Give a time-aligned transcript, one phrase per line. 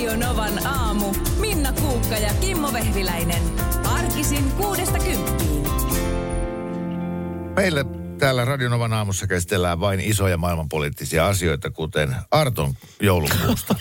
[0.00, 1.14] Radio Novan aamu.
[1.40, 3.42] Minna Kuukka ja Kimmo Vehviläinen.
[3.84, 5.62] Arkisin kuudesta kymppiin.
[7.56, 7.84] Meillä
[8.18, 13.74] täällä Radionovan aamussa käsitellään vain isoja maailmanpoliittisia asioita, kuten Arton joulukuusta.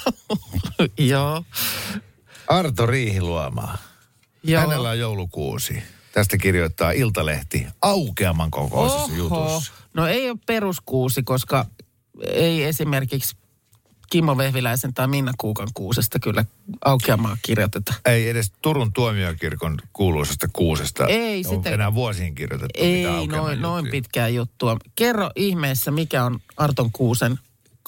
[0.97, 1.43] Joo.
[2.47, 3.77] Arto Riihiluomaa.
[4.43, 4.61] Joo.
[4.61, 5.83] Hänellä on joulukuusi.
[6.11, 9.73] Tästä kirjoittaa Iltalehti aukeaman kokoisessa jutussa.
[9.93, 11.65] No ei ole peruskuusi, koska
[12.23, 13.35] ei esimerkiksi
[14.09, 16.45] Kimmo Vehviläisen tai Minna Kuukan kuusesta kyllä
[16.85, 17.93] aukeamaa kirjoiteta.
[18.05, 24.27] Ei edes Turun tuomiokirkon kuuluisesta kuusesta Ei sitä- enää vuosiin kirjoitettu Ei noin, noin pitkää
[24.27, 24.77] juttua.
[24.95, 27.39] Kerro ihmeessä, mikä on Arton Kuusen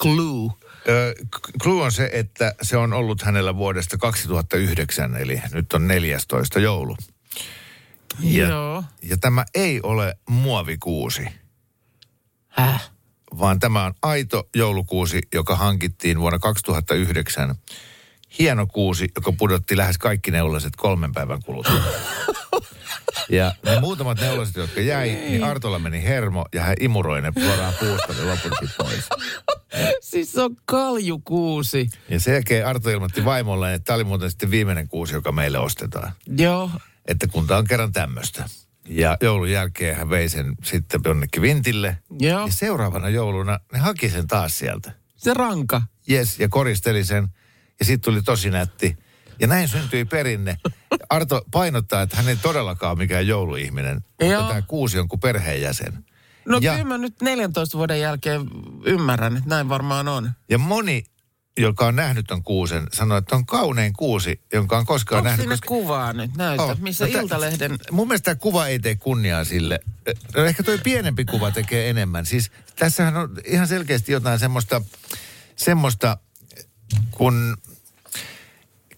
[0.02, 0.50] clue.
[0.88, 1.14] Ö,
[1.62, 6.96] Clue on se, että se on ollut hänellä vuodesta 2009, eli nyt on 14 joulu.
[8.20, 8.84] Ja, Joo.
[9.02, 11.26] ja tämä ei ole muovikuusi,
[12.48, 12.90] Häh?
[13.38, 17.54] Vaan tämä on aito joulukuusi, joka hankittiin vuonna 2009.
[18.38, 21.80] Hieno kuusi, joka pudotti lähes kaikki neulaset kolmen päivän kuluttua.
[23.28, 27.74] Ja ne muutamat neulaset, jotka jäi, niin Artolla meni hermo ja hän imuroi ne suoraan
[27.80, 29.08] puusta ne loputkin pois.
[30.00, 31.88] Siis se on kaljukuusi.
[32.08, 35.58] Ja sen jälkeen Arto ilmoitti vaimolleen, että tämä oli muuten sitten viimeinen kuusi, joka meille
[35.58, 36.12] ostetaan.
[36.38, 36.70] Joo.
[37.06, 38.44] Että kun tämä on kerran tämmöistä.
[38.88, 41.96] Ja joulun jälkeen hän vei sen sitten jonnekin vintille.
[42.20, 42.46] Joo.
[42.46, 44.92] Ja seuraavana jouluna ne haki sen taas sieltä.
[45.16, 45.82] Se ranka.
[46.10, 47.28] Yes, ja koristeli sen.
[47.78, 48.96] Ja sitten tuli tosi nätti.
[49.40, 50.56] Ja näin syntyi perinne.
[51.10, 53.94] Arto painottaa, että hän ei todellakaan ole mikään jouluihminen.
[53.94, 54.48] Mutta Joo.
[54.48, 56.04] tämä kuusi on kuin perheenjäsen.
[56.46, 58.40] No ja, kyllä mä nyt 14 vuoden jälkeen
[58.84, 60.30] ymmärrän, että näin varmaan on.
[60.48, 61.04] ja moni,
[61.58, 65.42] joka on nähnyt ton kuusen, sanoi, että on kaunein kuusi, jonka on koskaan Onko nähnyt.
[65.44, 66.36] siinä kuvaa nyt?
[66.36, 66.76] Näytä, On.
[66.80, 67.78] missä No Iltalehden...
[67.90, 69.80] Mun mielestä tämä kuva ei tee kunniaa sille.
[70.36, 72.26] No Ehkä toi pienempi kuva tekee enemmän.
[72.26, 74.82] Siis tässähän on ihan selkeästi jotain semmoista,
[75.56, 76.16] semmoista
[77.10, 77.56] kun,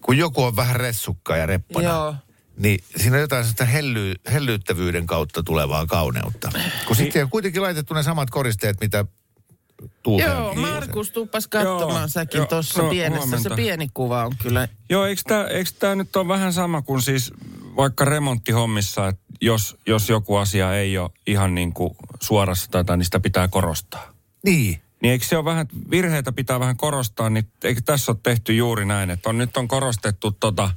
[0.01, 1.89] kun joku on vähän ressukka ja reppana.
[1.89, 2.15] Joo.
[2.57, 6.51] Niin siinä on jotain sellaista helly, hellyyttävyyden kautta tulevaa kauneutta.
[6.87, 9.05] Kun sitten on kuitenkin laitettu ne samat koristeet, mitä
[10.03, 10.31] tuuteen.
[10.31, 13.29] Joo, Markus, tuuppas katsomaan Joo, säkin joo, tuossa no, pienessä.
[13.29, 13.55] Se huomenta.
[13.55, 14.67] pieni kuva on kyllä.
[14.89, 17.33] Joo, eikö tämä eikö tää nyt ole vähän sama kuin siis
[17.75, 22.97] vaikka remonttihommissa, että jos, jos joku asia ei ole ihan niin kuin suorassa tai jotain,
[22.97, 24.13] niin sitä pitää korostaa.
[24.43, 24.81] Niin.
[25.01, 28.85] Niin eikö se ole vähän, virheitä pitää vähän korostaa, niin eikö tässä ole tehty juuri
[28.85, 30.71] näin, että on, nyt on korostettu tota,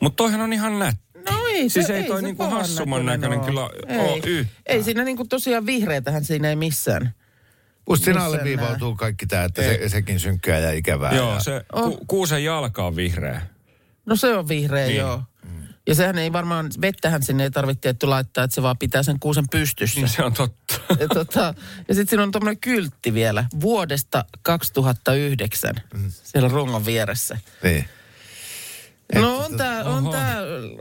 [0.00, 1.02] mutta toihan on ihan nätti.
[1.30, 3.44] No ei Siis se, ei toi se niinku hassumman näköinen oo.
[3.44, 3.98] kyllä ei.
[3.98, 4.62] oo yhtään.
[4.66, 7.14] Ei siinä niinku tosiaan vihreitähän siinä ei missään.
[7.88, 11.12] Musta siinä Missä alleviivautuu kaikki tämä, että se, sekin synkkää ja ikävää.
[11.12, 11.98] Joo, ja, se Oh.
[11.98, 13.42] ku, kuusen jalka on vihreä.
[14.06, 14.96] No se on vihreä, Niin.
[14.98, 15.22] joo.
[15.86, 19.20] Ja sehän ei varmaan, vettähän sinne ei tarvitse tietty laittaa, että se vaan pitää sen
[19.20, 20.00] kuusen pystyssä.
[20.00, 20.74] Niin se on totta.
[21.00, 21.54] Ja, tota,
[21.88, 25.74] ja sitten siinä on tuommoinen kyltti vielä, vuodesta 2009,
[26.22, 27.38] siellä rungon vieressä.
[27.62, 27.84] niin.
[29.14, 30.36] No on tämä on tää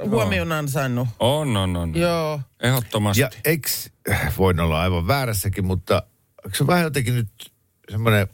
[0.09, 1.07] huomion ansainnut.
[1.19, 1.95] On, on, on.
[1.95, 2.41] Joo.
[2.59, 3.21] Ehdottomasti.
[3.21, 3.89] Ja eks,
[4.37, 6.03] voin olla aivan väärässäkin, mutta
[6.45, 7.29] onko se vähän jotenkin nyt
[7.91, 8.27] semmoinen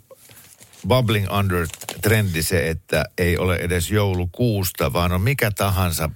[0.88, 1.68] bubbling under
[2.02, 6.10] trendi se, että ei ole edes joulukuusta, vaan on mikä tahansa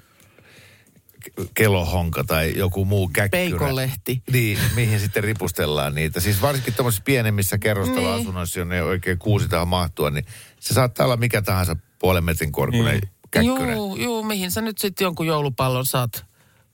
[1.25, 3.41] ke- kelohonka tai joku muu käkkyrä.
[3.49, 4.23] Peikonlehti.
[4.31, 6.19] Niin, mihin sitten ripustellaan niitä.
[6.19, 10.25] Siis varsinkin tuommoisissa pienemmissä kerrostaloasunnoissa, jonne ei oikein kuusi tähän mahtua, niin
[10.59, 13.09] se saattaa olla mikä tahansa puolen metrin korkuinen Niin.
[13.31, 13.71] käkkyrä.
[13.73, 16.25] Joo, joo, mihin sä nyt sitten jonkun joulupallon saat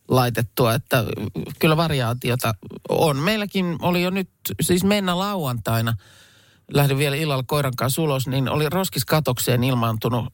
[0.08, 1.04] laitettua, että
[1.60, 2.54] kyllä variaatiota
[2.90, 3.18] on.
[3.18, 4.30] Meilläkin oli jo nyt,
[4.62, 5.94] siis mennä lauantaina,
[6.74, 10.34] lähdin vielä illalla koiran kanssa ulos, niin oli roskiskatokseen ilmaantunut,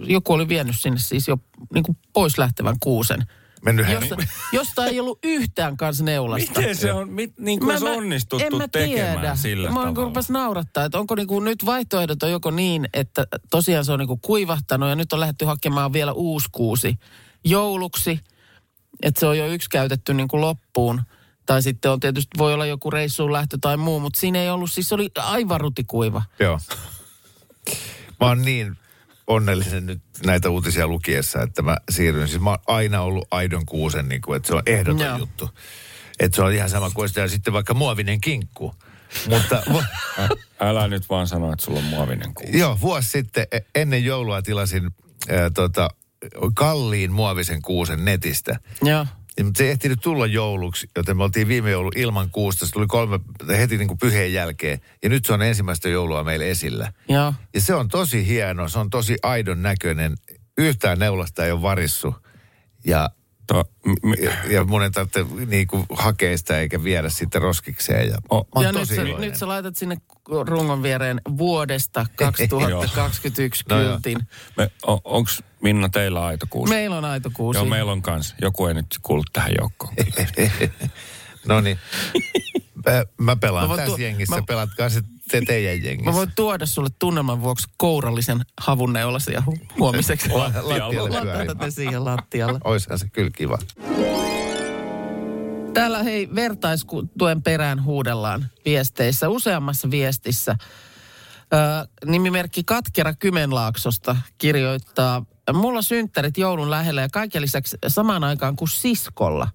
[0.00, 1.38] joku oli vienyt sinne siis jo
[1.74, 3.26] niin kuin pois lähtevän kuusen.
[3.62, 4.16] Mennyt Josta,
[4.52, 6.60] josta ei ollut yhtään kanssa neulasta.
[6.60, 9.36] Miten se on, mit, niin kuin olisi onnistuttu en mä tekemään tiedä.
[9.36, 10.04] sillä Mä tavalla?
[10.04, 14.16] rupas naurattaa, että onko niinku nyt vaihtoehdot on joko niin, että tosiaan se on niinku
[14.16, 16.94] kuivahtanut ja nyt on lähdetty hakemaan vielä uusi kuusi
[17.44, 18.20] jouluksi,
[19.02, 21.02] että se on jo yksi käytetty niinku loppuun.
[21.46, 24.70] Tai sitten on tietysti, voi olla joku reissuun lähtö tai muu, mutta siinä ei ollut,
[24.70, 26.22] siis se oli aivan rutikuiva.
[26.40, 26.58] Joo.
[28.20, 28.76] Mä oon niin
[29.26, 32.28] onnellinen nyt näitä uutisia lukiessa, että mä siirryn.
[32.28, 35.18] Siis mä oon aina ollut aidon kuusen, niin kuin, että se on ehdoton Joo.
[35.18, 35.50] juttu.
[36.18, 38.74] Että se on ihan sama kuin sitä sitten vaikka muovinen kinkku.
[39.28, 39.62] Mutta
[40.18, 40.28] Ä-
[40.60, 42.46] Älä nyt vaan sano, että sulla on muovinen kuu.
[42.52, 44.90] joo, vuosi sitten e- ennen joulua tilasin
[45.28, 45.88] ää, tota,
[46.54, 48.58] kalliin muovisen kuusen netistä.
[48.82, 49.06] Joo.
[49.38, 52.66] Ja, mutta se ei ehtinyt tulla jouluksi, joten me oltiin viime joulu ilman kuusta.
[52.66, 54.80] Se tuli kolme, heti niin kuin pyheen jälkeen.
[55.02, 56.92] Ja nyt se on ensimmäistä joulua meillä esillä.
[57.08, 57.34] Joo.
[57.54, 60.14] Ja se on tosi hieno, se on tosi aidon näköinen.
[60.58, 62.14] Yhtään neulasta ei ole varissu.
[62.84, 63.10] Ja
[63.48, 68.08] To, m- Ja, ja mun ei tarvitse niinku hakea sitä eikä viedä sitten roskikseen.
[68.08, 69.96] Ja, O- mä oon ja nyt sä, nyt sä laitat sinne
[70.48, 74.18] rungon viereen vuodesta 2021 No kyltin.
[74.56, 76.72] me, on, onks Minna teillä aito kuusi?
[76.74, 77.58] Meillä on aito kuusi.
[77.58, 78.34] Joo, meillä on kans.
[78.42, 79.94] Joku ei nyt kuulu tähän joukkoon.
[81.48, 81.78] no niin.
[82.86, 86.10] Mä, mä pelaan Mä tässä tuo- jengissä, mä- pelatkaa se te teidän jengissä.
[86.10, 90.28] Mä voin tuoda sulle tunnelman vuoksi kourallisen havunneulasia hu- huomiseksi.
[90.28, 92.60] La- lattialle ne siihen lattialle.
[92.64, 93.58] Oishan se kyllä kiva.
[95.74, 100.56] Täällä hei vertaistuen perään huudellaan viesteissä, useammassa viestissä.
[101.52, 108.68] Ö, nimimerkki Katkera Kymenlaaksosta kirjoittaa, mulla synttärit joulun lähellä ja kaiken lisäksi samaan aikaan kuin
[108.68, 109.48] siskolla.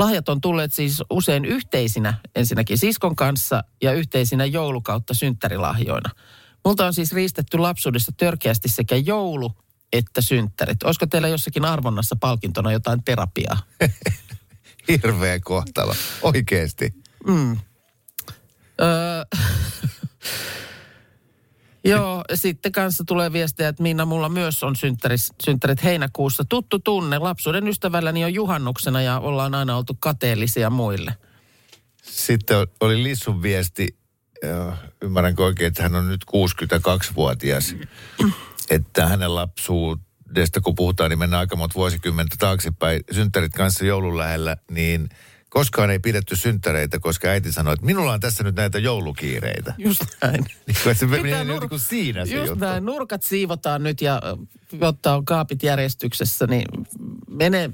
[0.00, 6.10] Lahjat on tulleet siis usein yhteisinä, ensinnäkin siskon kanssa ja yhteisinä joulukautta synttärilahjoina.
[6.64, 9.52] Multa on siis riistetty lapsuudessa törkeästi sekä joulu
[9.92, 10.82] että synttärit.
[10.82, 13.58] Olisiko teillä jossakin arvonnassa palkintona jotain terapiaa?
[14.88, 15.94] Hirveä kohtalo.
[16.22, 16.94] Oikeesti.
[18.80, 19.24] Öö,
[21.84, 26.44] Joo, sitten kanssa tulee viestejä, että Minna, mulla myös on synttäris, synttärit heinäkuussa.
[26.48, 31.16] Tuttu tunne, lapsuuden ystävälläni on juhannuksena ja ollaan aina oltu kateellisia muille.
[32.02, 33.96] Sitten oli Lissun viesti,
[35.02, 37.74] ymmärränkö oikein, että hän on nyt 62-vuotias.
[38.70, 43.00] Että hänen lapsuudesta, kun puhutaan, niin mennään aika monta vuosikymmentä taaksepäin.
[43.12, 45.08] Synttärit kanssa joulun lähellä, niin
[45.50, 49.74] koskaan ei pidetty synttäreitä, koska äiti sanoi, että minulla on tässä nyt näitä joulukiireitä.
[49.78, 50.44] Just näin.
[50.66, 52.64] Niin kuin se menee nur- niin kuin siinä se Just juttu.
[52.64, 54.22] näin, nurkat siivotaan nyt ja
[54.80, 56.64] jotta on kaapit järjestyksessä, niin
[57.30, 57.70] mene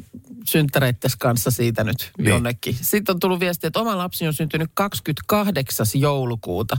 [0.47, 2.29] synttäreittes kanssa siitä nyt Niin.
[2.29, 2.75] jonnekin.
[2.81, 5.87] Sitten on tullut viesti, että oma lapsi on syntynyt 28.
[5.95, 6.77] joulukuuta.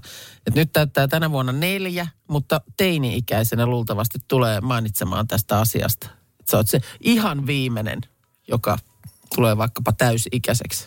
[0.47, 6.07] Että nyt täyttää tänä vuonna neljä, mutta teini-ikäisenä luultavasti tulee mainitsemaan tästä asiasta.
[6.39, 8.01] Että sä oot se ihan viimeinen,
[8.47, 8.77] joka
[9.35, 10.85] tulee vaikkapa täysi-ikäiseksi.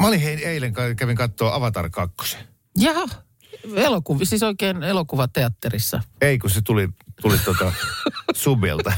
[0.00, 2.36] Mä olin hei, eilen, kävin katsoa Avatar 2.
[2.78, 3.06] Jaha,
[3.74, 6.00] elokuvi, siis oikein elokuvateatterissa.
[6.20, 6.88] Ei, kun se tuli,
[7.22, 7.72] tuli tota
[8.34, 8.92] subilta.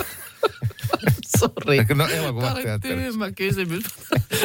[1.39, 1.79] Sori.
[1.95, 3.11] No, elokuvateatterissa.
[3.11, 3.85] tyhmä kysymys.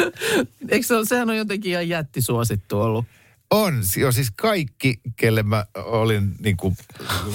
[0.69, 3.06] Eikö se ole, sehän on jotenkin ihan jättisuosittu ollut.
[3.52, 6.78] On, jo siis kaikki, kelle mä olin niin kuin,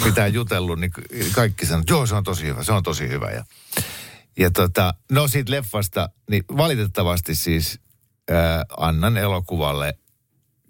[0.04, 0.90] mitään jutellut, niin
[1.32, 3.30] kaikki sanoivat, joo se on tosi hyvä, se on tosi hyvä.
[3.30, 3.44] Ja,
[4.40, 7.80] ja tota, no siitä leffasta, niin valitettavasti siis
[8.30, 8.36] äh,
[8.76, 9.94] annan elokuvalle,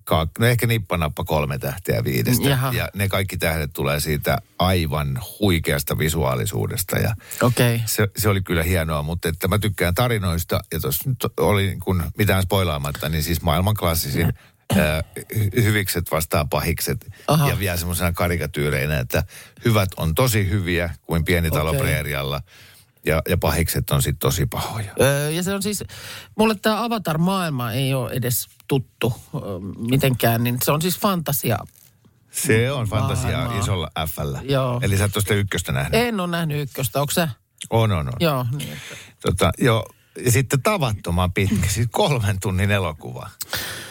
[0.04, 2.48] kaak, no ehkä nippanappa kolme tähteä viidestä.
[2.48, 2.72] Jaha.
[2.72, 7.14] Ja ne kaikki tähdet tulee siitä aivan huikeasta visuaalisuudesta ja.
[7.42, 7.80] Okay.
[7.86, 12.02] se, se oli kyllä hienoa, mutta että mä tykkään tarinoista ja tuossa nyt oli kun
[12.18, 14.32] mitään spoilaamatta, niin siis maailmanklassisin
[14.78, 15.02] ää,
[15.34, 17.48] hy- hyvikset vastaan pahikset Aha.
[17.48, 19.24] ja vielä semmoisena karikatyyreinä, että
[19.64, 21.80] hyvät on tosi hyviä kuin pieni talo Okei.
[21.80, 22.42] preerialla
[23.06, 24.92] ja, ja pahikset on sitten tosi pahoja.
[25.00, 25.84] Öö, ja se on siis,
[26.38, 29.40] mulle tämä Avatar-maailma ei ole edes tuttu öö,
[29.90, 31.58] mitenkään, niin se on siis fantasia.
[32.30, 33.60] Se on fantasiaa Maailmaa.
[33.60, 34.40] isolla Fllä.
[34.42, 34.80] Joo.
[34.82, 35.94] Eli sä et ole sitä ykköstä nähnyt.
[35.94, 37.28] En ole nähnyt ykköstä, onko se?
[37.70, 38.12] On, on, on.
[38.20, 38.72] Joo, niin.
[38.72, 39.86] että- Tota, joo,
[40.24, 43.30] ja sitten tavattoman pitkä, siis kolmen tunnin elokuva.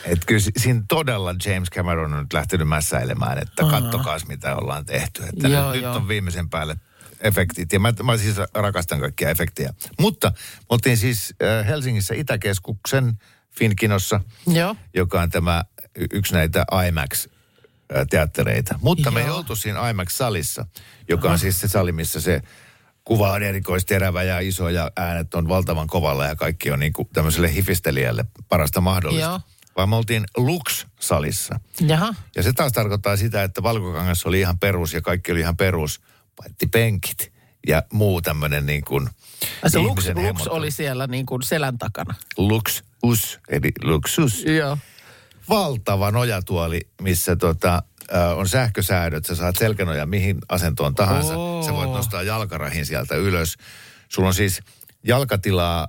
[0.05, 4.85] Että kyllä si- siinä todella James Cameron on nyt lähtenyt mässäilemään, että kattokaas mitä ollaan
[4.85, 5.23] tehty.
[5.23, 5.93] Että Joo, nyt, joo.
[5.93, 6.75] nyt on viimeisen päälle
[7.19, 7.73] efektit.
[7.73, 9.73] Ja mä, mä siis rakastan kaikkia efektejä.
[9.99, 13.19] Mutta me oltiin siis äh, Helsingissä Itäkeskuksen
[13.51, 14.75] Finkinossa, Joo.
[14.93, 15.63] joka on tämä
[16.11, 18.79] yksi näitä IMAX-teattereita.
[18.81, 19.37] Mutta me ei Joo.
[19.37, 20.65] oltu siinä IMAX-salissa,
[21.09, 22.41] joka on siis se sali, missä se
[23.03, 27.09] kuva on erikoisterävä ja iso ja äänet on valtavan kovalla ja kaikki on niin kuin
[27.13, 29.29] tämmöiselle hifistelijälle parasta mahdollista.
[29.29, 29.39] Joo.
[29.75, 31.59] Vaan me oltiin Lux-salissa.
[31.81, 32.13] Jaha.
[32.35, 36.01] Ja se taas tarkoittaa sitä, että valkokangas oli ihan perus ja kaikki oli ihan perus,
[36.43, 37.31] paitsi penkit
[37.67, 39.09] ja muu tämmöinen niin kuin
[39.67, 42.15] se Lux, Lux oli siellä niin kuin selän takana.
[42.37, 44.77] Lux, us, eli luksus Joo.
[45.49, 49.25] valtava nojatuoli, missä tota, äh, on sähkösäädöt.
[49.25, 51.37] Sä saat selkänoja mihin asentoon tahansa.
[51.37, 51.63] Oo.
[51.63, 53.55] Sä voit nostaa jalkarahin sieltä ylös.
[54.09, 54.61] Sulla on siis
[55.03, 55.87] jalkatilaa,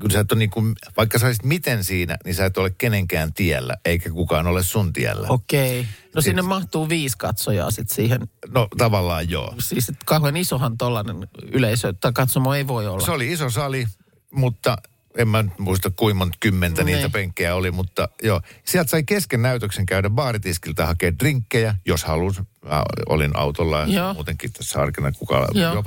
[0.00, 2.70] kun sä et ole niin kuin, vaikka sä olisit miten siinä, niin sä et ole
[2.78, 5.28] kenenkään tiellä, eikä kukaan ole sun tiellä.
[5.28, 5.80] Okei.
[5.80, 5.92] Okay.
[6.14, 8.20] No Siis- sinne mahtuu viisi katsojaa sitten siihen.
[8.48, 9.54] No tavallaan joo.
[9.58, 11.16] Siis kauhean isohan tollainen
[11.52, 13.04] yleisö tai katsomo ei voi olla.
[13.06, 13.86] Se oli iso sali,
[14.30, 14.76] mutta
[15.18, 16.94] en mä muista kuinka monta kymmentä Niin.
[16.96, 18.40] niitä penkkejä oli, mutta joo.
[18.64, 22.40] Sieltä sai kesken näytöksen käydä baaritiskiltä hakea drinkkejä, jos halus.
[22.64, 24.14] Mä olin autolla ja Joo.
[24.14, 25.82] muutenkin tässä arkena kuka Joo.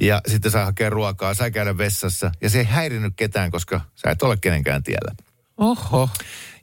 [0.00, 2.30] Ja sitten sai hakea ruokaa, sai käydä vessassa.
[2.40, 5.14] Ja se ei häirinyt ketään, koska sä et ole kenenkään tiellä.
[5.56, 6.10] Oho.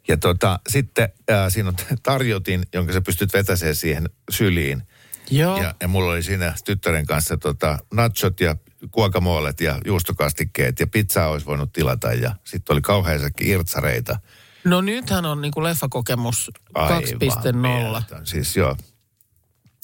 [0.08, 4.84] Ja tota, sitten äh, siinä on tarjotin, jonka sä pystyt vetämään siihen syliin.
[5.32, 5.62] Joo.
[5.62, 8.56] Ja, ja mulla oli siinä tyttären kanssa tota, nachot ja
[8.92, 14.20] kuokamolet ja juustokastikkeet ja pizzaa olisi voinut tilata ja sitten oli kauheasakin irtsareita.
[14.64, 17.54] No nythän on niinku leffakokemus 2.0.
[17.54, 18.26] mieletön.
[18.26, 18.78] Siis joo.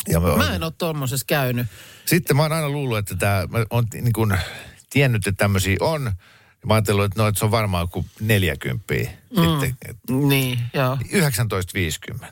[0.08, 1.68] Ja mä, Mä en ole tuommoisessa käynyt.
[2.12, 4.38] Sitten mä oon aina luullut, että tämä, mä oon niin kuin
[4.90, 6.06] tiennyt, että tämmöisiä on.
[6.62, 9.60] Ja mä ajattelin, että, no, että se on varmaan kuin 40 mm.
[9.62, 9.96] sitten.
[10.30, 10.98] Niin, joo.
[12.16, 12.26] 19,50.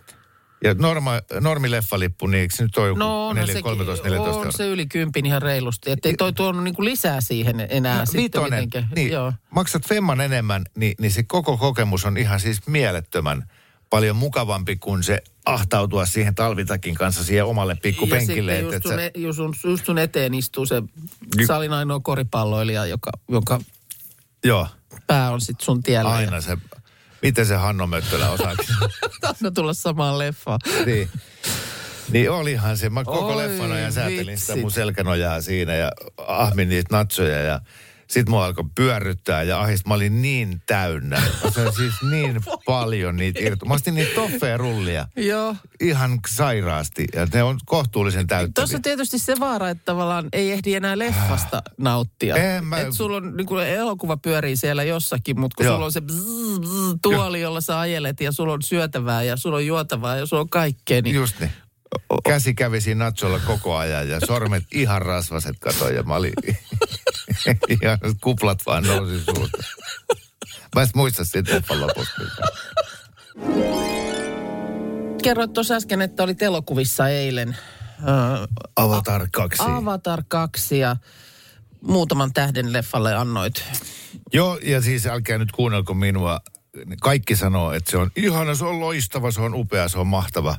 [0.63, 4.31] Ja norma, normileffalippu, niin eikö se nyt ole joku No on 4, se, 13, 14
[4.31, 4.51] on euroa?
[4.51, 5.91] se yli kympin ihan reilusti.
[5.91, 8.89] Että ei toi tuonut niinku lisää siihen enää No, sitten vitonen, mitenkään.
[8.95, 9.33] niin, Joo.
[9.49, 13.43] maksat femman enemmän, niin, niin se koko kokemus on ihan siis mielettömän
[13.89, 18.51] paljon mukavampi kuin se ahtautua siihen talvitakin kanssa siihen omalle pikkupenkille.
[18.57, 20.83] Ja sitten just sun, sä- e- just, sun, just sun eteen istuu se
[21.47, 23.61] salin ainoa koripalloilija, joka, jonka
[24.45, 24.67] joo,
[25.07, 26.09] pää on sitten sun tiellä.
[26.11, 26.57] aina se,
[27.21, 28.65] miten se Hanno Möttölä osaakin.
[29.23, 30.59] Aina tulla samaan leffaan.
[30.85, 31.09] niin.
[32.11, 32.89] Niin olihan se.
[32.89, 35.91] Mä koko Oi, leffan ajan säätelin sitä mun selkänojaa siinä ja
[36.27, 37.61] ahmin niitä natsoja ja
[38.09, 41.21] sit mua alkoi pyörryttää ja ahist, mä olin niin täynnä.
[41.43, 43.65] Mä sain siis niin paljon niitä irto.
[43.65, 45.55] Mä ostin niitä toffeja rullia Joo.
[45.81, 48.53] ihan sairaasti ja ne on kohtuullisen täyttäviä.
[48.53, 52.35] Tuossa on tietysti se vaara, että tavallaan ei ehdi enää leffasta nauttia.
[52.35, 55.75] En mä- Et sulla on, niin kuin elokuva pyörii siellä jossakin, mutta kun Joo.
[55.75, 59.57] sulla on se bzz, bzz, tuoli, jolla sä ajelet ja sulla on syötävää ja sulla
[59.57, 61.51] on juotavaa ja sulla on kaikkea, niin Just niin.
[62.27, 66.33] Käsi kävi siinä natsolla koko ajan ja sormet ihan rasvaset katoin ja mä olin
[67.83, 69.57] ihan kuplat vaan nousi suusta.
[70.75, 72.21] Mä en muista siitä leffan lopusta
[75.23, 77.57] kerroit tuossa äsken, että olit elokuvissa eilen.
[78.07, 79.63] Ö, Avatar 2.
[79.67, 80.95] Avatar 2 ja
[81.81, 83.63] muutaman tähden leffalle annoit.
[84.33, 86.39] Joo, ja siis älkää nyt kuunnelko minua.
[87.01, 90.57] Kaikki sanoo, että se on ihana, se on loistava, se on upea, se on mahtava.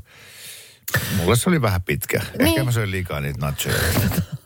[1.16, 2.18] Mulle se oli vähän pitkä.
[2.18, 2.64] Ehkä Niin.
[2.64, 3.76] mä söin liikaa niitä nachoja.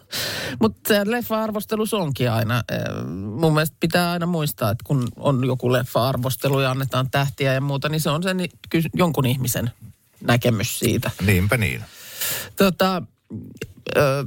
[0.61, 2.63] Mutta leffa-arvostelus onkin aina.
[2.73, 7.61] eh, Mun mielestä pitää aina muistaa, että kun on joku leffa-arvostelu ja annetaan tähtiä ja
[7.61, 8.39] muuta, niin se on sen
[8.95, 9.71] jonkun ihmisen
[10.21, 11.11] näkemys siitä.
[11.27, 11.85] Niinpä niin.
[12.57, 13.03] Tota,
[13.97, 14.25] ö,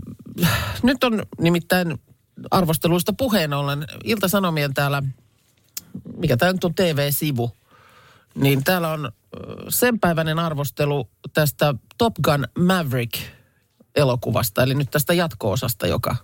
[0.83, 1.97] nyt on nimittäin
[2.51, 5.03] arvosteluista puheen ollen Ilta-Sanomien täällä,
[6.17, 7.57] mikä tämä nyt on TV-sivu,
[8.35, 9.11] niin täällä on ö,
[9.69, 12.47] senpäiväinen arvostelu tästä Top Gun
[13.97, 16.15] Maverick-elokuvasta, eli nyt tästä jatko-osasta, joka...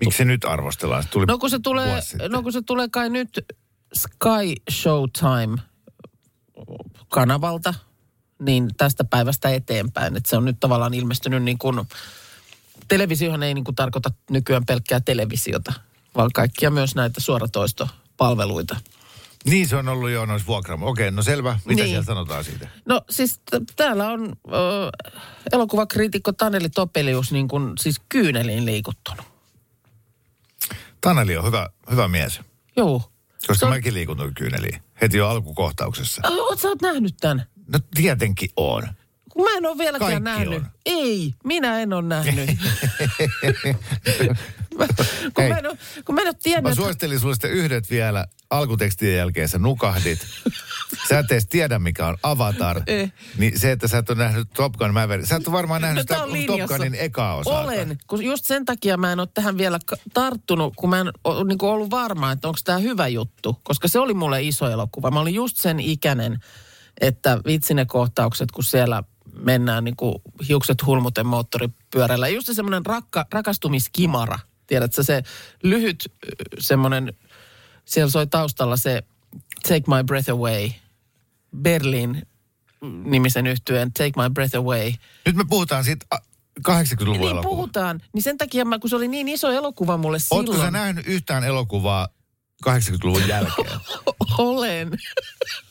[0.00, 1.02] Miksi se nyt arvostellaan?
[1.02, 3.46] Se tuli No kun se tulee, no kun se tulee kai nyt
[3.94, 5.58] Sky Showtime
[7.08, 7.74] kanavalta,
[8.38, 10.16] niin tästä päivästä eteenpäin.
[10.16, 11.80] Että se on nyt tavallaan ilmestynyt niin kuin,
[12.88, 15.72] televisiohan ei niin kuin tarkoita nykyään pelkkää televisiota,
[16.16, 18.76] vaan kaikkia myös näitä suoratoistopalveluita.
[19.50, 20.88] Niin se on ollut jo noissa vuokraamo.
[20.88, 21.58] Okei, no selvä.
[21.64, 21.88] Mitä Niin.
[21.90, 22.68] siellä sanotaan siitä?
[22.86, 24.52] No siis t- täällä on ö,
[25.52, 29.24] elokuvakriitikko Taneli Topelius niin kuin, siis kyyneliin liikuttunut.
[31.00, 32.40] Taneli on hyvä, hyvä mies.
[32.76, 33.12] Joo.
[33.46, 34.82] Koska on- mäkin liikun kyyneliin.
[35.00, 36.22] Heti jo alkukohtauksessa.
[36.28, 37.46] Oot sä oot nähnyt tämän?
[37.72, 38.82] No tietenkin on.
[39.32, 40.58] Kun mä en ole vieläkään Kaikki nähnyt.
[40.62, 40.66] on.
[40.86, 42.48] Ei, minä en ole nähnyt.
[44.78, 44.86] Mä-
[45.34, 48.26] kun, mä en ole, kun mä en ole Mä tiennyt, että suosittelin sulle yhdet vielä
[48.50, 49.48] alkutekstien jälkeen.
[49.48, 50.26] Sä nukahdit.
[51.08, 52.82] Sä et edes tiedä, mikä on Avatar.
[52.86, 53.12] Eh.
[53.38, 55.28] Niin se, että sä et ole nähnyt Top Gun Maverick.
[55.28, 56.68] Sä et ole varmaan nähnyt No, sitä Top.
[56.68, 57.60] Gunin ekaa osaa.
[57.60, 57.98] olen.
[58.06, 59.78] Kun just sen takia mä en ole tähän vielä
[60.14, 63.60] tarttunut, kun mä en ole niin ollut varma, että onko tämä hyvä juttu.
[63.62, 65.10] Koska se oli mulle iso elokuva.
[65.10, 66.38] Mä olin just sen ikäinen,
[67.00, 69.02] että vitsi ne kohtaukset, kun siellä
[69.34, 70.14] mennään niin kuin
[70.48, 72.28] hiukset hulmuten moottoripyörällä.
[72.28, 74.38] Just se semmoinen rakka, rakastumiskimara.
[74.66, 75.22] Tiedätkö, se
[75.62, 76.12] lyhyt
[76.58, 77.12] semmoinen,
[77.88, 79.02] siellä soi taustalla se
[79.62, 80.70] Take My Breath Away,
[81.56, 82.22] Berlin
[83.04, 84.92] nimisen yhtyeen Take My Breath Away.
[85.26, 86.16] Nyt me puhutaan siitä a,
[86.68, 87.42] 80-luvun Niin elokuvaa.
[87.42, 88.00] puhutaan.
[88.12, 90.66] Niin sen takia, mä, kun se oli niin iso elokuva mulle Ootko silloin.
[90.66, 92.08] sä nähnyt yhtään elokuvaa
[92.68, 93.80] 80-luvun jälkeen?
[94.38, 94.90] Olen.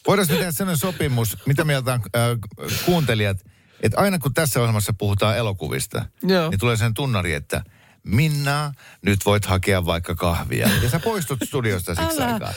[0.08, 3.38] Voidaan tehdä sellainen sopimus, mitä mieltä on äh, kuuntelijat,
[3.82, 6.50] että aina kun tässä ohjelmassa puhutaan elokuvista, Joo.
[6.50, 7.64] niin tulee sen tunnari, että
[8.08, 10.70] Minna, nyt voit hakea vaikka kahvia.
[10.84, 12.34] Ja sä poistut studiosta siksi Älä.
[12.34, 12.54] aikaa.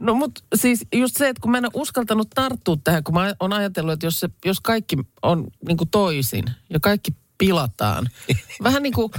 [0.00, 3.34] No mut siis just se, että kun mä en ole uskaltanut tarttua tähän, kun mä
[3.40, 8.10] oon ajatellut, että jos, se, jos kaikki on niin kuin toisin ja kaikki pilataan.
[8.62, 9.12] Vähän niin kuin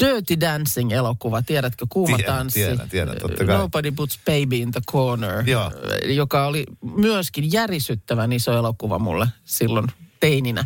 [0.00, 2.60] Dirty Dancing-elokuva, tiedätkö, kuuma Tiedän, tanssi.
[2.60, 3.58] tiedän, tiedän, totta kai.
[3.58, 5.72] Nobody puts baby in the corner, Joo.
[6.04, 6.64] joka oli
[6.96, 9.86] myöskin järisyttävän iso elokuva mulle silloin
[10.20, 10.64] teininä.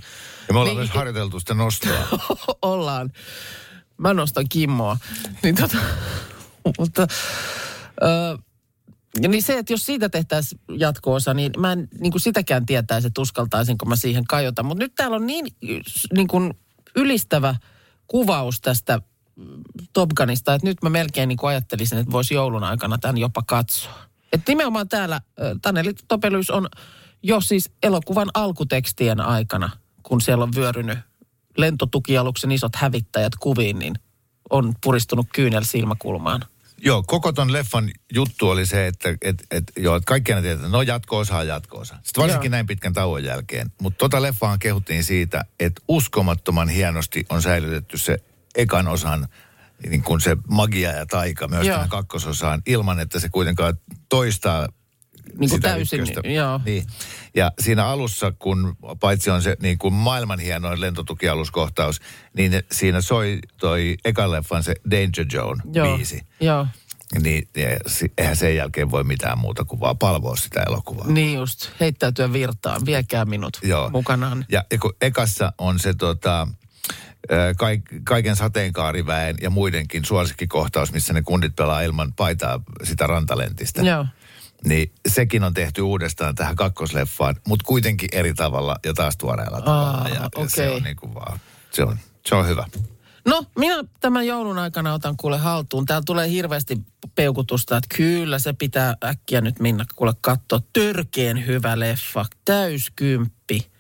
[0.48, 1.92] Ja me ollaan Niin- myös harjoiteltu sitä nostoa.
[2.62, 3.12] ollaan.
[3.98, 4.96] Mä nostan Kimmoa.
[5.42, 5.78] Niin tota,
[6.78, 7.06] mutta,
[8.02, 8.38] ö,
[9.22, 13.06] ja niin se, että jos siitä tehtäisiin jatko-osa, niin mä en niin kuin sitäkään tietäisi,
[13.06, 14.62] että uskaltaisinko mä siihen kajota.
[14.62, 15.46] Mutta nyt täällä on niin,
[16.12, 16.54] niin kuin
[16.96, 17.54] ylistävä
[18.06, 19.00] kuvaus tästä
[19.92, 23.42] Top Gunista, että nyt mä melkein niin kuin ajattelisin, että voisi joulun aikana tämän jopa
[23.46, 23.98] katsoa.
[24.32, 25.20] Että nimenomaan täällä
[25.62, 26.68] Taneli Topelys on
[27.22, 29.70] jo siis elokuvan alkutekstien aikana,
[30.02, 30.98] kun siellä on vyörynyt
[31.56, 33.94] lentotukialuksen isot hävittäjät kuviin, niin
[34.50, 36.44] on puristunut kyynel silmäkulmaan.
[36.80, 40.66] Joo, koko ton leffan juttu oli se, että et, et, joo, että kaikki aina tietää,
[40.66, 41.94] että no jatko-osa on jatko-osa.
[42.02, 42.50] Sitten varsinkin Joo.
[42.50, 43.72] näin pitkän tauon jälkeen.
[43.82, 48.18] Mutta tota leffaan kehuttiin siitä, että uskomattoman hienosti on säilytetty se
[48.54, 49.28] ekan osan
[49.88, 51.74] niin kuin se magia ja taika myös Joo.
[51.74, 54.68] tähän kakkososaan, ilman että se kuitenkaan toistaa
[55.38, 56.28] Niin kuin täysin, ykköstä.
[56.28, 56.60] joo.
[56.64, 56.84] Niin.
[57.34, 62.00] Ja siinä alussa, kun paitsi on se niin kuin maailman hienoin lentotukialuskohtaus,
[62.36, 66.20] niin siinä soi toi ekan leffan se Danger Zone Joo, biisi.
[66.40, 66.66] joo.
[67.22, 67.48] Niin
[68.18, 71.06] eihän sen jälkeen voi mitään muuta kuin vaan palvoa sitä elokuvaa.
[71.06, 73.90] Niin just, heittäytyä virtaan, viekää minut Joo.
[73.90, 74.46] mukanaan.
[74.48, 76.48] Ja, ja kun ekassa on se tota,
[78.04, 83.82] kaiken sateenkaariväen ja muidenkin suosikkikohtaus, missä ne kundit pelaa ilman paitaa sitä rantalentistä.
[83.82, 84.06] Joo.
[84.66, 89.90] Niin sekin on tehty uudestaan tähän kakkosleffaan, mutta kuitenkin eri tavalla ja taas tuoreella tavalla.
[89.90, 92.66] Aa, ja, ja se on niin kuin vaan, se on, se on hyvä.
[93.24, 95.86] No, minä tämän joulun aikana otan kuule haltuun.
[95.86, 96.78] Täällä tulee hirveästi
[97.14, 100.60] peukutusta, että kyllä se pitää äkkiä nyt Minna kuule katsoa.
[100.72, 103.70] Törkeen hyvä leffa, täyskymppi.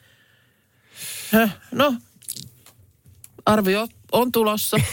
[1.32, 1.94] Höh, no,
[3.46, 4.76] arvio on tulossa.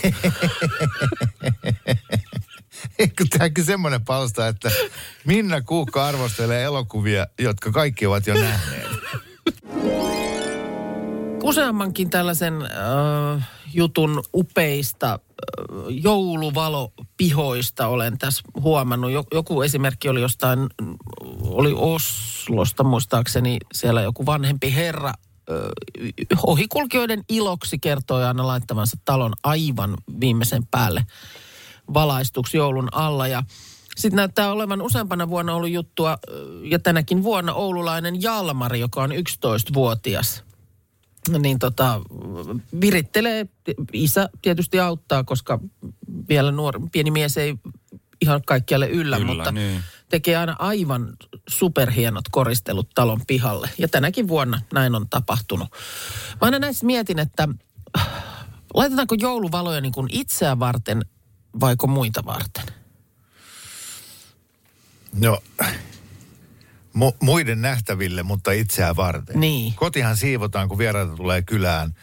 [2.99, 4.71] Eikö tämäkin semmoinen palsta, että
[5.25, 8.87] Minna Kuukka arvostelee elokuvia, jotka kaikki ovat jo nähneet.
[11.43, 15.19] Useammankin tällaisen äh, jutun upeista äh,
[15.89, 19.11] jouluvalopihoista olen tässä huomannut.
[19.11, 20.59] Jo- Joku esimerkki oli jostain,
[21.41, 25.13] oli Oslosta muistaakseni, siellä joku vanhempi herra
[26.45, 31.05] ohikulkijoiden iloksi kertoi aina laittavansa talon aivan viimeisen päälle
[31.93, 33.27] valaistuksi joulun alla.
[33.27, 33.43] Ja
[33.97, 36.17] sitten näyttää olevan useampana vuonna ollut juttua,
[36.63, 40.43] ja tänäkin vuonna oululainen Jalmari, joka on 11-vuotias,
[41.39, 42.01] niin tota,
[42.81, 43.47] virittelee,
[43.93, 45.59] isä tietysti auttaa, koska
[46.29, 47.55] vielä nuori, pieni mies ei
[48.21, 49.83] ihan kaikkialle yllä, Kyllä, mutta niin.
[50.09, 51.13] tekee aina aivan
[51.49, 53.69] superhienot koristelut talon pihalle.
[53.77, 55.67] Ja tänäkin vuonna näin on tapahtunut.
[56.31, 57.47] Mä aina näissä mietin, että
[58.73, 61.05] laitetaanko jouluvaloja niin kuin itseä varten
[61.59, 62.65] vaiko muita varten?
[65.13, 65.39] No,
[66.93, 69.39] mu- muiden nähtäville, mutta itseään varten.
[69.39, 69.73] Niin.
[69.75, 71.95] Kotihan siivotaan, kun vieraita tulee kylään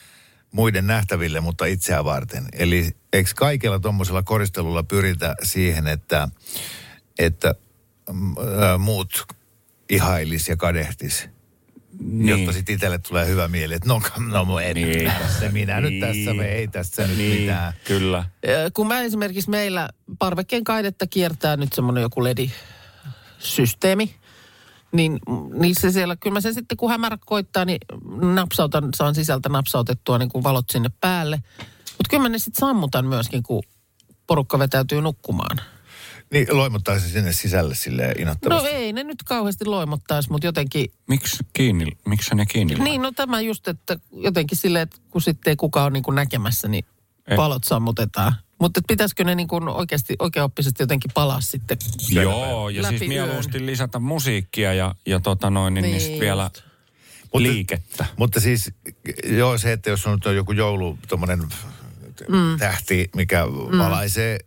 [0.53, 2.49] muiden nähtäville, mutta itseään varten.
[2.53, 6.29] Eli eikö kaikella tuommoisella koristelulla pyritä siihen, että,
[7.19, 7.55] että
[8.13, 8.35] mm,
[8.79, 9.27] muut
[9.91, 11.29] ihailis ja kadehtis?
[12.01, 12.29] Niin.
[12.29, 14.01] Jotta sitten itselle tulee hyvä mieli, että no,
[14.45, 14.89] no en Niin.
[14.89, 15.13] niin.
[15.19, 17.73] tässä, minä nyt tässä, me ei tässä nyt niin, mitään.
[17.85, 18.25] Kyllä.
[18.75, 24.15] Kun mä esimerkiksi meillä parvekkeen kaidetta kiertää nyt semmoinen joku LED-systeemi,
[24.93, 25.19] niin,
[25.55, 27.79] niin se siellä, kyllä mä sen sitten kun hämärä koittaa, niin
[28.35, 31.43] napsautan, saan sisältä napsautettua niin kuin valot sinne päälle.
[31.59, 33.63] Mutta kyllä mä ne sitten sammutan myöskin, kun
[34.27, 35.61] porukka vetäytyy nukkumaan.
[36.33, 38.15] Niin loimottaisi sinne sisälle sille
[38.49, 42.85] No ei ne nyt kauheasti loimottaisi, mutta jotenkin, Miksi kiinni, miksi ne kiinni laitat?
[42.85, 46.15] niin no tämä just, että jotenkin silleen, että kun sitten ei kukaan ole niin kuin
[46.15, 46.85] näkemässä, niin
[47.29, 47.37] Ei.
[47.37, 48.35] valot sammutetaan.
[48.61, 51.79] Mutta pitäisikö ne niin kuin oikeasti, oikeaoppisesti jotenkin palaa sitten?
[52.11, 53.27] Joo, ja Läpi siis yön.
[53.27, 56.51] mieluusti lisätä musiikkia ja, ja tota noin, niin, niin, Niin vielä.
[57.23, 58.07] Mutta- liikettä.
[58.17, 58.73] Mutta siis,
[59.25, 61.39] joo se, että jos on nyt joku joulu, tommonen
[62.29, 62.59] mm.
[62.59, 63.79] tähti, mikä mm.
[63.79, 64.39] valaisee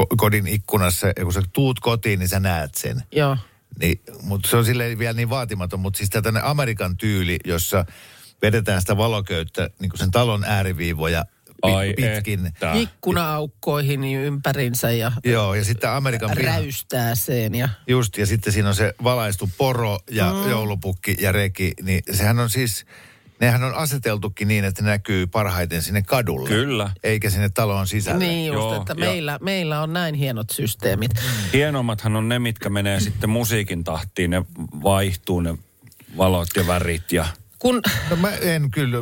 [0.00, 3.02] ko- kodin ikkunassa, ja kun sä tuut kotiin, niin sä näet sen.
[3.12, 3.36] Joo.
[3.80, 7.84] Niin, mutta se on silleen vielä niin vaatimaton, mutta siis tällainen Amerikan tyyli, jossa
[8.42, 11.24] vedetään sitä valoköyttä, niin kuin sen talon ääriviivoja
[11.62, 12.46] Ai pitkin.
[12.46, 12.72] että.
[12.74, 17.54] ikkuna-aukkoihin niin ympärinsä ja Joo, ja sitten Amerikan piha, räystää sen.
[17.54, 20.50] Ja, just, ja sitten siinä on se valaistu poro ja mm.
[20.50, 22.86] joulupukki ja reki, niin sehän on siis,
[23.40, 26.48] nehän on aseteltukin niin, että ne näkyy parhaiten sinne kadulle.
[26.48, 26.90] Kyllä.
[27.04, 28.18] Eikä sinne taloon sisälle.
[28.18, 31.10] niin just, Joo, että ja- meillä, meillä on näin hienot systeemit.
[31.52, 34.30] Hienoimmathan on ne, mitkä menee sitten musiikin tahtiin.
[34.30, 34.42] Ne
[34.82, 35.58] vaihtuu ne
[36.16, 37.26] valot ja värit ja...
[37.58, 38.98] Kun, No mä en kyllä,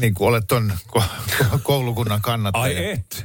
[0.00, 1.02] niin kuin olet ton ko-
[1.62, 2.64] koulukunnan kannattaja.
[2.64, 3.24] Ai et?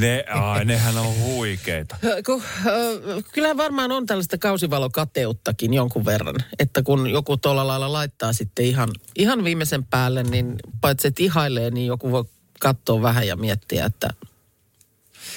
[0.00, 1.96] Ne, ai, nehän on huikeita.
[2.26, 8.32] kun, äh, kyllähän varmaan on tällaista kausivalokateuttakin jonkun verran, että kun joku tuolla lailla laittaa
[8.32, 12.24] sitten ihan, ihan viimeisen päälle, niin paitsi että ihailee, niin joku voi
[12.60, 14.08] katsoa vähän ja miettiä, että,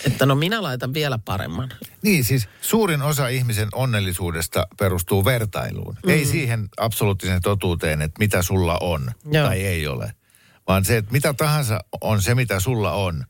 [0.06, 1.74] että no minä laitan vielä paremman.
[2.02, 5.96] Niin, siis suurin osa ihmisen onnellisuudesta perustuu vertailuun.
[6.04, 6.10] Mm.
[6.10, 9.48] Ei siihen absoluuttiseen totuuteen, että mitä sulla on Joo.
[9.48, 10.12] tai ei ole.
[10.68, 13.26] Vaan se, että mitä tahansa on se, mitä sulla on,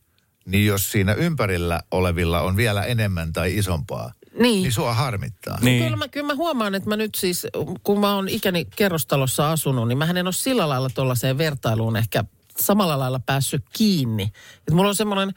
[0.46, 4.64] niin jos siinä ympärillä olevilla on vielä enemmän tai isompaa, Niin.
[4.64, 5.58] niin sua harmittaa.
[5.62, 5.84] Niin.
[5.84, 7.48] Kyllä, mä, kyllä mä huomaan, että mä nyt siis,
[7.84, 12.24] kun mä oon ikäni kerrostalossa asunut, niin mä en ole sillä lailla tuollaiseen vertailuun ehkä
[12.60, 14.32] samalla lailla päässyt kiinni.
[14.68, 15.34] Et mulla on semmoinen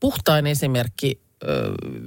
[0.00, 1.20] puhtain esimerkki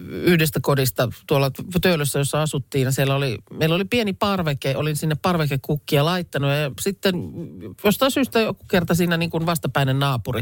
[0.09, 2.85] yhdestä kodista tuolla Töölössä, jossa asuttiin.
[2.85, 6.49] Ja siellä oli, meillä oli pieni parveke, olin sinne parvekekukkia laittanut.
[6.49, 7.15] Ja sitten
[7.83, 10.41] jostain syystä joku kerta siinä niin kuin vastapäinen naapuri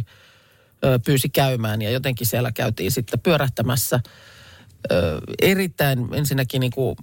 [0.85, 1.81] ö, pyysi käymään.
[1.81, 3.99] Ja jotenkin siellä käytiin sitten pyörähtämässä
[4.91, 6.95] ö, erittäin ensinnäkin niin kuin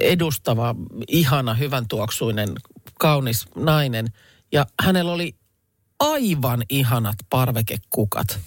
[0.00, 0.74] edustava,
[1.08, 2.48] ihana, hyvän tuoksuinen,
[2.98, 4.06] kaunis nainen.
[4.52, 5.34] Ja hänellä oli
[5.98, 8.38] aivan ihanat parvekekukat.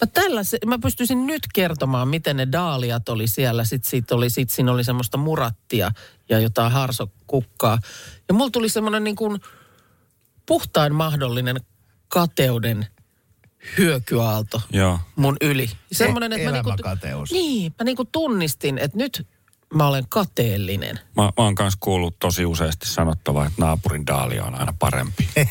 [0.00, 3.64] Mä, tällä, mä pystyisin nyt kertomaan, miten ne daaliat oli siellä.
[3.64, 5.90] Sitten sit oli, sit siinä oli semmoista murattia
[6.28, 7.78] ja jotain harsokukkaa.
[8.28, 9.40] Ja mulla tuli semmoinen niin kuin
[10.46, 11.56] puhtain mahdollinen
[12.08, 12.86] kateuden
[13.78, 14.98] hyökyaalto Joo.
[15.16, 15.70] mun yli.
[15.92, 17.30] Semmoinen, E- että mä niinku, elämäkateus.
[17.30, 19.26] niin, mä niinku tunnistin, että nyt
[19.74, 20.98] mä olen kateellinen.
[21.16, 25.28] Mä, mä oon kanssa kuullut tosi useasti sanottavaa, että naapurin daalia on aina parempi.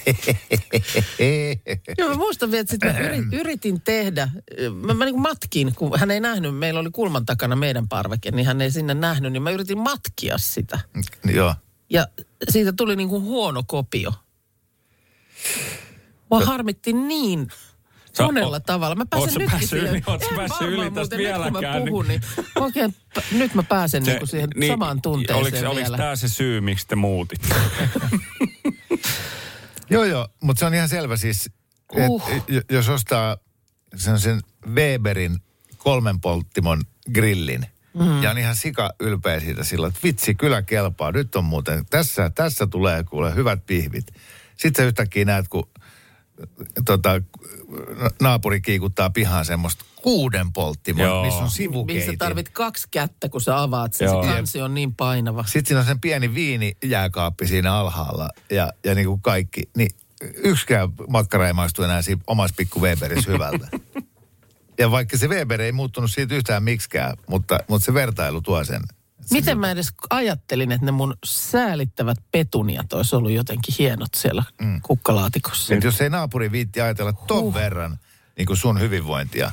[1.98, 4.30] Joo, mä muistan vielä, että sit mä yri, yritin tehdä,
[4.74, 8.46] mä, mä niin matkin, kun hän ei nähnyt, meillä oli kulman takana meidän parveke, niin
[8.46, 10.80] hän ei sinne nähnyt, niin mä yritin matkia sitä.
[11.34, 11.56] Joo.
[11.90, 12.08] Ja
[12.50, 14.14] siitä tuli niin kuin huono kopio.
[16.32, 17.48] Mua harmitti niin
[18.18, 18.96] Sä- monella o- tavalla.
[18.96, 19.90] Mä oot pääsen nytkin päässyt siihen.
[19.90, 22.22] yli- oot En päässyt varmaan yli tästä muuten, nyt kun mä vieläkään, niin- puhun, niin
[22.60, 25.98] oikein, p- nyt mä pääsen niin kuin siihen samaan tunteeseen oliko, oliko vielä.
[25.98, 27.56] tämä se syy, miksi te muutitte?
[29.90, 32.30] Joo, joo, mutta se on ihan selvä siis, että Uh.
[32.72, 33.38] jos ostaa
[33.96, 35.38] sen, sen Weberin
[35.78, 36.82] kolmen polttimon
[37.14, 38.24] grillin, mm.
[38.24, 41.12] ja on ihan sika ylpeä siitä sillä, että vitsi, kyllä kelpaa.
[41.12, 44.06] Nyt on muuten, tässä, tässä tulee kuule hyvät pihvit.
[44.58, 45.70] Sitten sä yhtäkkiä näet, kun
[46.86, 47.22] tota,
[48.22, 51.26] naapuri kiikuttaa pihaan semmoista kuuden polttimon, Joo.
[51.26, 52.18] missä on Missä sivukeitin.
[52.18, 54.06] tarvit kaksi kättä, kun sä avaat sen.
[54.06, 54.24] Joo.
[54.24, 55.44] Se kansi on niin painava.
[55.44, 59.70] Sitten siinä on sen pieni viinijääkaappi siinä alhaalla ja, ja niin kuin kaikki.
[59.78, 59.90] Niin
[60.44, 63.68] yksikään makkara ei maistu enää siinä omassa pikku Weberissä hyvältä.
[64.80, 68.82] ja vaikka se Weber ei muuttunut siitä yhtään miksikään, mutta, mutta se vertailu tuo sen.
[69.32, 74.82] Miten mä edes ajattelin, että ne mun säälittävät petuniat olisi ollut jotenkin hienot siellä mm.
[74.82, 75.74] kukkalaatikossa.
[75.74, 77.54] Että jos ei naapuri viitti ajatella ton Huh.
[77.54, 77.98] verran
[78.38, 79.52] niin kuin sun hyvinvointia,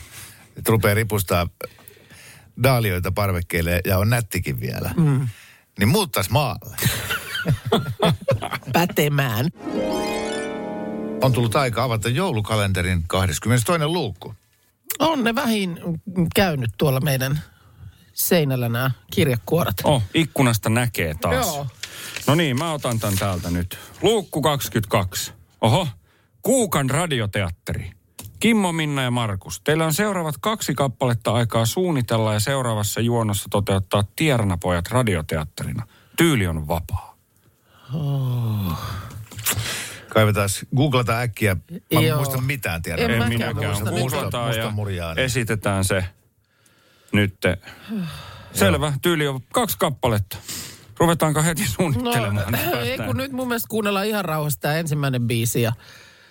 [0.56, 1.48] että rupeaa ripustaa
[2.62, 5.28] daalioita parvekkeille ja on nättikin vielä, mm.
[5.78, 6.76] niin muuttaisi maalle.
[8.72, 9.46] Pätemään.
[11.22, 13.84] On tullut aika avata joulukalenterin 22.
[13.84, 14.34] luukku.
[14.98, 15.78] On ne vähin
[16.34, 17.42] käynyt tuolla meidän
[18.14, 19.74] seinällä nämä kirjekuoret.
[19.84, 21.46] Oh, ikkunasta näkee taas.
[21.46, 21.66] Joo.
[22.26, 23.78] No niin, mä otan tän täältä nyt.
[24.02, 25.32] Luukku 22.
[25.60, 25.88] Oho,
[26.42, 27.90] Kuukan radioteatteri.
[28.40, 34.04] Kimmo, Minna ja Markus, teillä on seuraavat kaksi kappaletta aikaa suunnitella ja seuraavassa juonossa toteuttaa
[34.16, 35.86] Tiernapojat radioteatterina.
[36.16, 37.16] Tyyli on vapaa.
[40.08, 41.54] Kaivetaan, googlataan äkkiä.
[41.54, 42.16] Mä en Joo.
[42.16, 43.02] muista mitään tiedä.
[43.02, 43.56] En En minäkään.
[43.56, 43.90] muista.
[43.90, 45.24] Googlataan Musta ja murjaa, niin.
[45.24, 46.04] esitetään se
[47.14, 47.34] nyt.
[48.52, 50.36] Selvä, tyyli on kaksi kappaletta.
[50.98, 52.52] Ruvetaanko heti suunnittelemaan?
[52.52, 55.62] No, ei kun nyt mun mielestä kuunnellaan ihan rauhassa tämä ensimmäinen biisi.
[55.62, 55.72] Ja,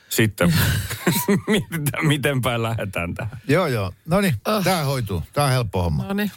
[0.09, 0.53] Sitten
[1.47, 3.37] mietitään, miten päin lähdetään tähän.
[3.47, 3.91] Joo, joo.
[4.05, 5.23] No niin, tää hoituu.
[5.33, 6.03] Tää on helppo homma.
[6.03, 6.31] no niin.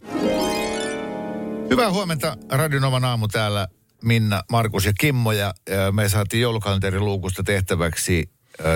[1.70, 3.68] Hyvää huomenta, Radionovan aamu täällä.
[4.02, 5.32] Minna, Markus ja Kimmo.
[5.32, 5.54] Ja,
[5.92, 8.30] me saatiin joulukalenterin luukusta tehtäväksi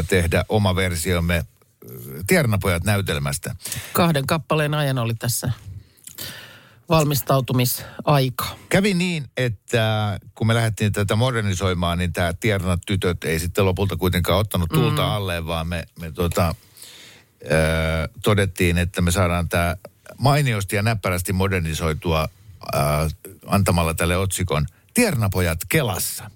[0.09, 1.45] tehdä oma versiomme
[2.27, 3.57] Tiernapojat näytelmästä.
[3.93, 5.53] Kahden kappaleen ajan oli tässä
[6.89, 8.47] valmistautumisaika.
[8.69, 13.97] Kävi niin, että kun me lähdettiin tätä modernisoimaan, niin tämä Tiernat tytöt ei sitten lopulta
[13.97, 15.09] kuitenkaan ottanut tulta mm.
[15.09, 16.55] alleen, vaan me, me tota,
[17.45, 19.77] ö, todettiin, että me saadaan tämä
[20.19, 22.29] mainiosti ja näppärästi modernisoitua
[22.75, 22.77] ö,
[23.47, 26.31] antamalla tälle otsikon Tiernapojat Kelassa.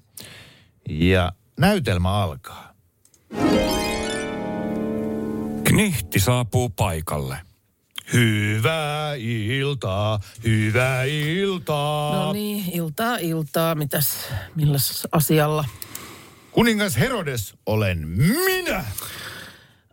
[0.88, 2.74] Ja näytelmä alkaa.
[5.74, 7.37] Knihti saapuu paikalle.
[8.12, 12.24] Hyvää iltaa, hyvää iltaa.
[12.24, 13.74] No niin, iltaa, iltaa.
[13.74, 14.16] Mitäs,
[14.54, 15.64] milläs asialla?
[16.52, 18.84] Kuningas Herodes olen minä.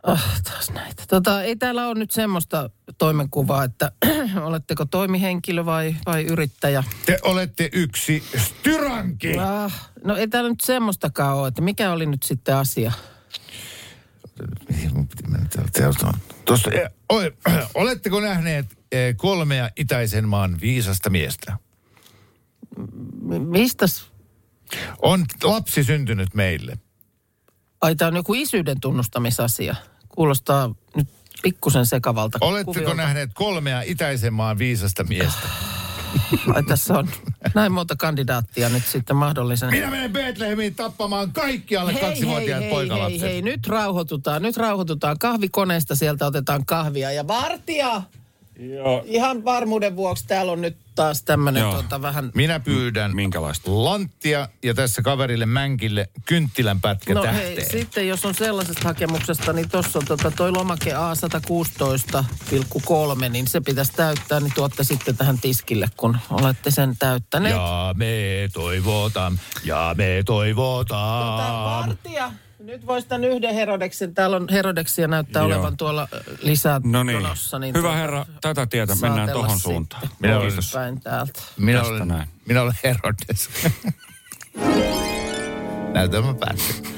[0.02, 1.02] Oh, taas näitä.
[1.08, 3.92] Tota, ei täällä ole nyt semmoista toimenkuvaa, että
[4.48, 6.84] oletteko toimihenkilö vai, vai yrittäjä.
[7.06, 9.38] Te olette yksi styranki.
[9.38, 12.92] Ah, no ei täällä nyt semmoistakaan ole, että mikä oli nyt sitten asia?
[12.92, 13.10] Mun piti mennä täältä
[13.42, 14.21] seurataan.
[16.44, 17.32] Tuosta, eh, ole-
[17.74, 21.56] oletteko nähneet eh, kolmea itäisen maan viisasta miestä?
[23.48, 24.12] Mistäs?
[25.02, 26.78] On lapsi syntynyt meille.
[27.80, 29.74] Ai, tämä on joku isyyden tunnustamisasia.
[30.08, 31.08] Kuulostaa nyt
[31.42, 32.94] pikkusen sekavalta Oletteko kuviolta.
[32.94, 35.48] nähneet kolmea itäisen maan viisasta miestä?
[36.54, 37.08] Ai, tässä on
[37.54, 39.70] näin monta kandidaattia nyt sitten mahdollisen.
[39.70, 43.20] Minä menen Betlehemiin tappamaan kaikki alle kaksivuotiaat hei, poikalapset.
[43.20, 45.18] hei, hei, nyt rauhoitutaan, nyt rauhoitutaan.
[45.18, 47.12] Kahvikoneesta sieltä otetaan kahvia.
[47.12, 48.02] Ja vartija,
[48.70, 49.02] Joo.
[49.06, 51.74] ihan varmuuden vuoksi täällä on nyt taas tämmönen Joo.
[51.74, 52.30] tota vähän...
[52.34, 53.84] Minä pyydän Minkälaista?
[53.84, 57.46] lanttia ja tässä kaverille Mänkille kynttilän pätkä No tähteen.
[57.56, 63.60] hei, sitten jos on sellaisesta hakemuksesta, niin tuossa on tota, toi lomake A116,3, niin se
[63.60, 67.54] pitäisi täyttää, niin tuotte sitten tähän tiskille, kun olette sen täyttäneet.
[67.54, 71.88] Ja me toivotaan, ja me Tota, toivotaan.
[71.88, 75.46] vartija, nyt voisi tämän yhden Herodeksen, täällä on Herodeksia näyttää Joo.
[75.46, 77.14] olevan tuolla ö, lisää No niin.
[77.14, 80.02] jonossa, Hyvä tuota, herra, tätä tietä mennään sitten suuntaan.
[80.18, 80.52] Minä olen-.
[80.72, 81.40] Päin täältä.
[81.56, 82.28] Minä olen, näin.
[82.48, 83.50] minä olen Herodes.
[85.94, 86.74] Näytelmä päättyy.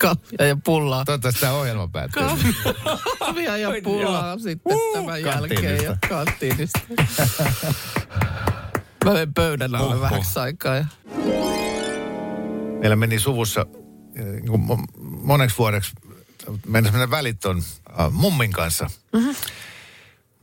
[0.00, 1.04] Kahvia ja pullaa.
[1.04, 2.22] Toivottavasti tämä ohjelma päättyy.
[3.18, 6.80] Kahvia ja pullaa sitten tämän jälkeen ja kanttiinista.
[9.04, 10.76] Mä menen pöydän alle vähäksi aikaa.
[10.76, 10.84] Ja...
[12.80, 13.66] Meillä meni suvussa
[14.14, 15.92] niin kuin mo- moneksi vuodeksi
[16.66, 17.62] mennä semmoinen väliton
[18.00, 18.90] äh, mummin kanssa.
[19.12, 19.34] Mm-hmm.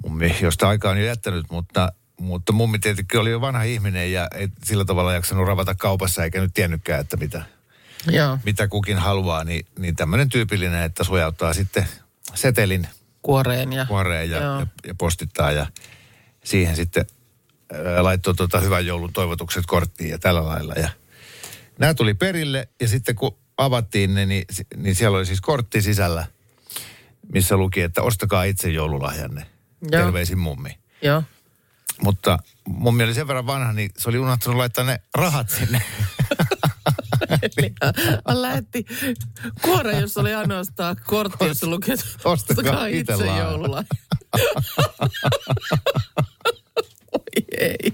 [0.04, 4.28] Mummi, josta aikaa on jo jättänyt, mutta, mutta mummi tietenkin oli jo vanha ihminen ja
[4.36, 7.44] ei sillä tavalla jaksanut ravata kaupassa eikä nyt tiennytkään, että mitä,
[8.08, 9.44] Joo, mitä kukin haluaa.
[9.44, 11.88] Niin, niin tämmöinen tyypillinen, että sujauttaa sitten
[12.36, 12.88] setelin
[13.22, 13.86] kuoreen ja...
[13.86, 14.60] kuoreen ja, Joo.
[14.60, 15.68] ja, ja postittaa ja
[16.44, 17.06] siihen sitten
[17.74, 20.74] ää, laittoi tota hyvän joulun toivotukset korttiin ja tällä lailla.
[20.74, 20.90] Ja
[21.80, 24.46] nämä tuli perille ja sitten kun avattiin ne, niin,
[24.76, 26.26] niin siellä oli siis kortti sisällä,
[27.34, 29.46] missä luki, että ostakaa itse joululahjanne.
[29.82, 30.04] Joo.
[30.04, 30.80] Terveisin mummi.
[31.02, 31.24] Joo.
[32.02, 35.82] Mutta mummi oli sen verran vanha, niin se oli unohtanut laittaa ne rahat sinne.
[37.42, 37.74] Eli
[38.28, 38.86] hän lähetti
[39.62, 43.88] kuoren, jossa oli ainoastaan kortti, jossa luki, että Ostakaa itse itse lahja." joululahja.
[47.12, 47.94] Oi ei.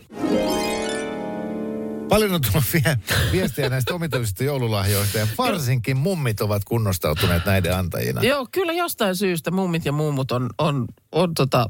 [2.10, 3.00] Paljon on tullut vie-
[3.32, 8.24] viestiä näistä omituisista joululahjoista ja varsinkin mummit ovat kunnostautuneet näiden antajina.
[8.24, 11.70] Joo, kyllä jostain syystä mummit ja mummut on, on, on tota,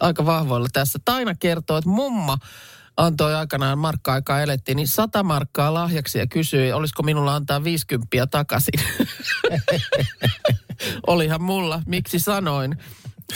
[0.00, 0.98] aika vahvoilla tässä.
[1.04, 2.38] Taina kertoo, että mumma
[2.96, 8.80] antoi aikanaan markka-aikaa elettiin, niin 100 markkaa lahjaksi ja kysyi, olisiko minulla antaa 50 takaisin.
[11.06, 12.76] Olihan mulla, miksi sanoin.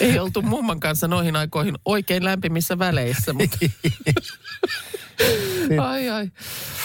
[0.01, 3.59] Ei oltu mumman kanssa noihin aikoihin oikein lämpimissä väleissä, mutta...
[5.88, 6.31] ai ai.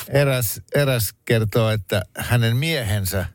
[0.09, 3.25] Eräs, eräs kertoo, että hänen miehensä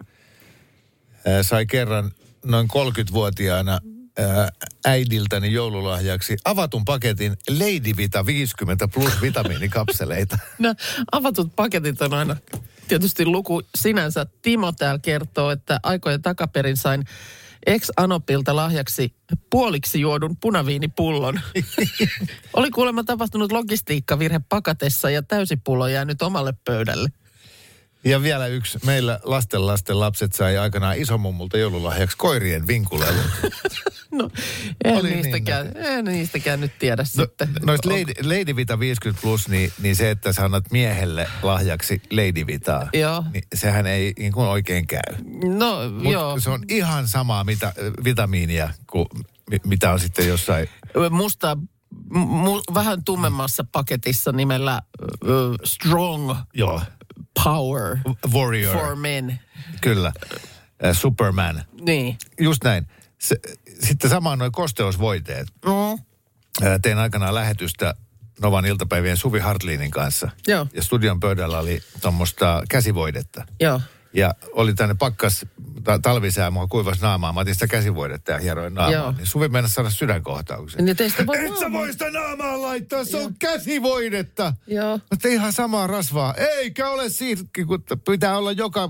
[1.42, 2.12] sai kerran
[2.44, 3.80] noin 30-vuotiaana
[4.18, 4.48] ää,
[4.84, 10.38] äidiltäni joululahjaksi avatun paketin Lady Vita 50 plus vitamiinikapseleita.
[10.58, 10.74] No,
[11.12, 12.36] avatut paketit on aina
[12.88, 14.26] tietysti luku sinänsä.
[14.42, 17.04] Timo täällä kertoo, että aikojen takaperin sain
[17.66, 19.14] ex-Anopilta lahjaksi
[19.50, 21.40] puoliksi juodun punaviinipullon.
[22.52, 27.08] Oli kuulemma tapahtunut logistiikkavirhe pakatessa ja täysipullo jäänyt omalle pöydälle.
[28.04, 28.78] Ja vielä yksi.
[28.86, 33.26] Meillä lasten lasten lapset sai aikanaan isomummulta joululahjaksi koirien vinkulelut.
[34.12, 34.30] No,
[34.84, 37.48] en, Oli niin niistäkään, en niistäkään nyt tiedä No, sitten.
[37.66, 42.46] noista Lady, Lady Vita 50 plus, niin, niin se, että sä annat miehelle lahjaksi Lady
[42.46, 43.24] Vitaa, Joo.
[43.32, 45.00] niin sehän ei niin kuin oikein käy.
[45.58, 46.40] No, Mut joo.
[46.40, 47.72] se on ihan samaa mitä,
[48.04, 49.06] vitamiinia kuin
[49.50, 50.68] mi- mitä on sitten jossain
[51.10, 51.56] musta
[52.12, 54.82] mu, vähän tummemmassa paketissa nimellä
[55.24, 55.30] uh,
[55.64, 56.80] Strong Joo.
[57.44, 57.98] Power
[58.32, 58.76] Warrior.
[58.76, 59.40] for Men.
[59.80, 60.12] Kyllä.
[60.84, 61.64] Äh, Superman.
[61.80, 62.16] Niin.
[62.40, 62.86] Just näin.
[63.18, 63.36] Se,
[63.80, 65.48] sitten samaan noin kosteusvoiteet.
[65.64, 66.02] Mm.
[66.62, 67.94] Ää, Tein aikanaan lähetystä
[68.42, 70.30] Novan iltapäivien Suvi Hartliinin kanssa.
[70.46, 70.66] Joo.
[70.74, 73.44] Ja studion pöydällä oli tuommoista käsivoidetta.
[73.60, 73.80] Joo.
[74.12, 75.46] Ja oli tänne pakkas
[75.84, 77.32] ta- talvisää, mua kuivas naamaa.
[77.32, 78.92] Mä otin sitä käsivoidetta ja hieroin naamaa.
[78.92, 79.12] Joo.
[79.12, 80.84] Niin Suvi mennä saada sydänkohtauksen.
[80.84, 84.52] Niin teistä voi Et sä voi sitä naamaa laittaa, se on käsivoidetta.
[84.66, 85.00] Joo.
[85.10, 86.34] Mutta ihan samaa rasvaa.
[86.34, 88.88] Eikä ole siitä, kun pitää olla joka...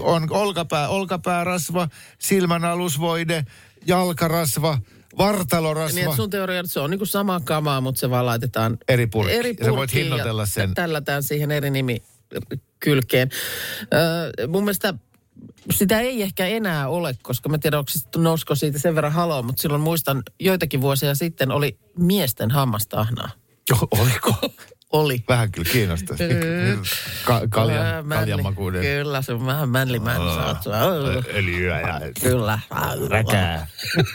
[0.00, 3.44] On olkapää, olkapäärasva, silmänalusvoide,
[3.86, 4.78] jalkarasva,
[5.18, 6.00] vartalorasva.
[6.00, 9.34] Niin, sun teoria, että se on niinku sama kamaa, mutta se vaan laitetaan Eri purkki.
[9.34, 10.74] eri Ja sä voit hinnoitella sen.
[10.74, 12.02] Tällätään siihen eri nimi
[12.80, 13.30] kylkeen.
[13.94, 14.94] Öö, mun mielestä
[15.70, 19.62] sitä ei ehkä enää ole, koska mä tiedän, onko nousko siitä sen verran haloa, mutta
[19.62, 23.30] silloin muistan joitakin vuosia sitten oli miesten hammastahnaa.
[23.90, 24.34] Oliko?
[24.92, 25.24] Oli.
[25.28, 26.16] Vähän kyllä kiinnostaa.
[27.24, 28.82] Ka- mänli- kaljanmakuuden.
[28.82, 30.20] Kyllä, se on vähän mänlimään.
[31.34, 32.58] Öljyä ja Kyllä.
[33.08, 33.66] räkää.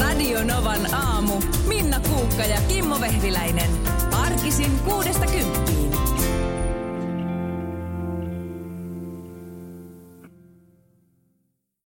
[0.00, 1.42] Radio Novan aamu.
[1.66, 3.70] Minna Kuukka ja Kimmo Vehviläinen.